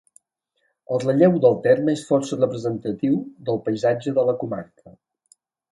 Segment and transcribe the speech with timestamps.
[0.95, 4.99] El relleu del terme és força representatiu del paisatge de la comarca.